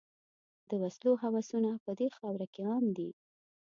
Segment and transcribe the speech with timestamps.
[0.69, 3.09] د وسلو هوسونه په دې خاوره کې عام دي.